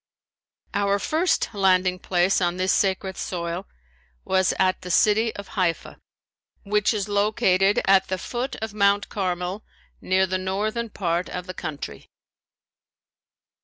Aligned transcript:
Our 0.73 0.97
first 0.97 1.53
landing 1.53 1.99
place 1.99 2.41
on 2.41 2.57
this 2.57 2.73
sacred 2.73 3.17
soil 3.17 3.67
was 4.25 4.51
at 4.57 4.81
the 4.81 4.89
city 4.89 5.31
of 5.35 5.49
Haifa, 5.49 5.99
which 6.63 6.91
is 6.91 7.07
located 7.07 7.83
at 7.85 8.07
the 8.07 8.17
foot 8.17 8.55
of 8.63 8.73
Mount 8.73 9.09
Carmel 9.09 9.63
near 10.01 10.25
the 10.25 10.39
northern 10.39 10.89
part 10.89 11.29
of 11.29 11.45
the 11.45 11.53
country. 11.53 12.09